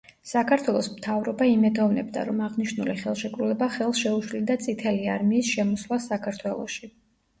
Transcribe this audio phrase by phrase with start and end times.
[0.27, 6.95] საქართველოს მთავრობა იმედოვნებდა, რომ აღნიშნული ხელშეკრულება ხელს შეუშლიდა წითელი არმიის შემოსვლას საქართველოში.